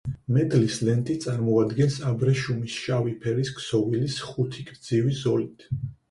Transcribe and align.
მედლის 0.35 0.75
ლენტი 0.85 1.17
წარმოადგენს 1.25 1.97
აბრეშუმის 2.11 2.77
შავი 2.85 3.13
ფერის 3.25 3.51
ქსოვილის, 3.57 4.17
ხუთი 4.31 4.65
გრძივი 4.71 5.13
ზოლით. 5.21 5.67